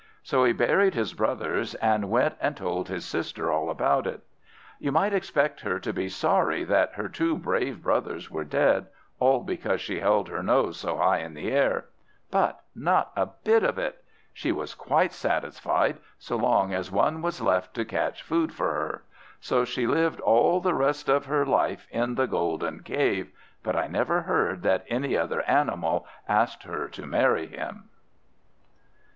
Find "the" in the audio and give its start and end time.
11.35-11.51, 20.61-20.73, 22.15-22.25